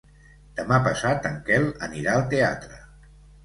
Demà 0.59 0.79
passat 0.87 1.29
en 1.31 1.39
Quel 1.51 1.69
anirà 1.91 2.17
al 2.19 2.27
teatre. 2.35 2.85